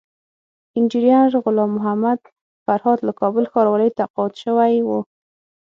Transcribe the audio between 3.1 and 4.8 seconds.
کابل ښاروالۍ تقاعد شوی